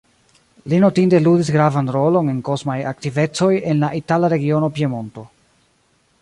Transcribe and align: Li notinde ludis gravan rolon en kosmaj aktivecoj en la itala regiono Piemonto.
Li 0.71 0.77
notinde 0.83 1.19
ludis 1.25 1.51
gravan 1.55 1.91
rolon 1.97 2.31
en 2.33 2.39
kosmaj 2.49 2.79
aktivecoj 2.93 3.51
en 3.75 3.85
la 3.85 3.91
itala 4.01 4.33
regiono 4.35 4.73
Piemonto. 4.79 5.29